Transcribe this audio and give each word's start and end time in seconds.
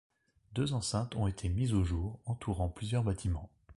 Deux 0.55 0.73
enceintes 0.73 1.15
ont 1.15 1.27
été 1.27 1.47
mises 1.47 1.75
au 1.75 1.83
jour, 1.83 2.17
entourant 2.25 2.69
plusieurs 2.69 3.03
bâtiments. 3.03 3.51